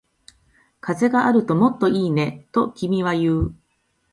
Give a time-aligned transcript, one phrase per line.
[0.79, 3.55] 風があるともっといいね、と君は言う